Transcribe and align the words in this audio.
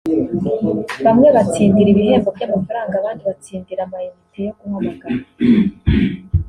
bamwe 1.05 1.27
batsindira 1.35 1.89
ibihembo 1.91 2.29
by’amafaranga 2.35 2.93
abandi 2.97 3.21
batsindira 3.29 3.81
amainite 3.87 4.39
yo 4.45 4.53
guhamagara 4.59 5.17